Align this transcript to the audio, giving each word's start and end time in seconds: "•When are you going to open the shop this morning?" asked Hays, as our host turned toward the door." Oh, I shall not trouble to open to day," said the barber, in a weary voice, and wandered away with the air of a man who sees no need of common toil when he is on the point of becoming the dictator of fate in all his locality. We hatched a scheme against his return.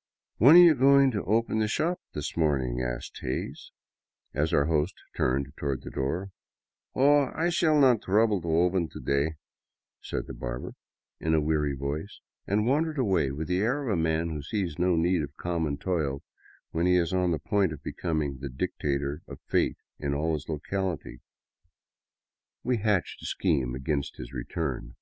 "•When 0.38 0.56
are 0.56 0.60
you 0.60 0.74
going 0.74 1.10
to 1.10 1.22
open 1.24 1.58
the 1.58 1.68
shop 1.68 2.00
this 2.14 2.34
morning?" 2.34 2.80
asked 2.82 3.18
Hays, 3.20 3.70
as 4.32 4.50
our 4.50 4.64
host 4.64 4.94
turned 5.14 5.52
toward 5.58 5.82
the 5.82 5.90
door." 5.90 6.30
Oh, 6.94 7.26
I 7.34 7.50
shall 7.50 7.78
not 7.78 8.00
trouble 8.00 8.40
to 8.40 8.48
open 8.48 8.88
to 8.92 8.98
day," 8.98 9.34
said 10.00 10.26
the 10.26 10.32
barber, 10.32 10.72
in 11.18 11.34
a 11.34 11.40
weary 11.42 11.74
voice, 11.74 12.20
and 12.46 12.64
wandered 12.66 12.96
away 12.96 13.30
with 13.30 13.48
the 13.48 13.60
air 13.60 13.86
of 13.86 13.92
a 13.92 14.02
man 14.02 14.30
who 14.30 14.40
sees 14.42 14.78
no 14.78 14.96
need 14.96 15.20
of 15.20 15.36
common 15.36 15.76
toil 15.76 16.22
when 16.70 16.86
he 16.86 16.96
is 16.96 17.12
on 17.12 17.30
the 17.30 17.38
point 17.38 17.70
of 17.74 17.82
becoming 17.82 18.38
the 18.40 18.48
dictator 18.48 19.20
of 19.28 19.38
fate 19.48 19.76
in 19.98 20.14
all 20.14 20.32
his 20.32 20.48
locality. 20.48 21.20
We 22.64 22.78
hatched 22.78 23.20
a 23.22 23.26
scheme 23.26 23.74
against 23.74 24.16
his 24.16 24.32
return. 24.32 24.94